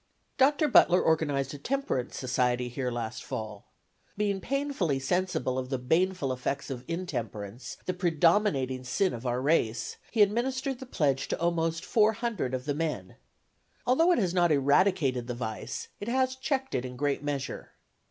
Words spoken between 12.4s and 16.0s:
of the men. Although it has not eradicated the vice,